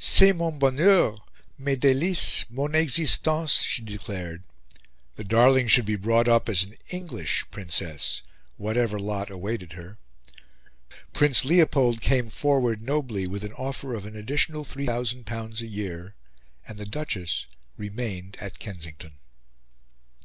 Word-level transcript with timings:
"C'est 0.00 0.32
mon 0.32 0.52
bonheur, 0.56 1.18
mes 1.58 1.74
delices, 1.74 2.44
mon 2.48 2.72
existence," 2.76 3.62
she 3.62 3.82
declared; 3.82 4.44
the 5.16 5.24
darling 5.24 5.66
should 5.66 5.84
be 5.86 5.96
brought 5.96 6.28
up 6.28 6.48
as 6.48 6.62
an 6.62 6.74
English 6.90 7.44
princess, 7.50 8.22
whatever 8.58 8.96
lot 9.00 9.28
awaited 9.28 9.72
her. 9.72 9.98
Prince 11.12 11.44
Leopold 11.44 12.00
came 12.00 12.30
forward 12.30 12.80
nobly 12.80 13.26
with 13.26 13.42
an 13.42 13.52
offer 13.54 13.96
of 13.96 14.06
an 14.06 14.14
additional 14.14 14.64
L3000 14.64 15.60
a 15.62 15.66
year; 15.66 16.14
and 16.68 16.78
the 16.78 16.86
Duchess 16.86 17.46
remained 17.76 18.36
at 18.40 18.60
Kensington. 18.60 19.14